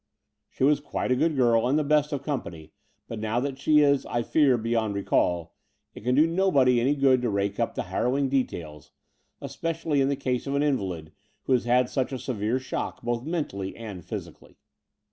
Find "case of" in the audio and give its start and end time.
10.15-10.55